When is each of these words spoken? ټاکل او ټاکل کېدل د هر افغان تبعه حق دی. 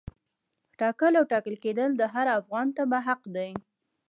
ټاکل 0.79 1.13
او 1.19 1.25
ټاکل 1.31 1.55
کېدل 1.63 1.89
د 1.95 2.01
هر 2.13 2.27
افغان 2.39 2.67
تبعه 2.77 2.99
حق 3.07 3.21
دی. 3.35 3.51